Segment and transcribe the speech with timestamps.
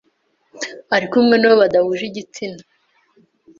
[0.95, 2.61] ari kumwe n’uwo badahuje igitsina